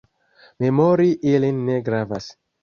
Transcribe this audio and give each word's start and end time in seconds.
Memori 0.63 1.09
ilin 1.33 1.61
ne 1.69 1.77
gravas. 1.91 2.33